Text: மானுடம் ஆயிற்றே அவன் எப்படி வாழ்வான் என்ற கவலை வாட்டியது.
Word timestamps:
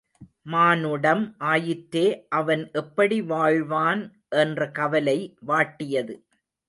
மானுடம் 0.43 1.21
ஆயிற்றே 1.49 2.05
அவன் 2.29 2.63
எப்படி 2.73 3.21
வாழ்வான் 3.23 4.01
என்ற 4.35 4.69
கவலை 4.71 5.17
வாட்டியது. 5.47 6.15